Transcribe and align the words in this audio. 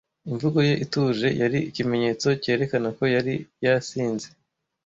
Imvugo 0.29 0.59
ye 0.67 0.73
ituje 0.85 1.27
yari 1.41 1.59
ikimenyetso 1.69 2.27
cyerekana 2.41 2.89
ko 2.97 3.03
yari 3.15 3.33
yasinze. 3.65 4.27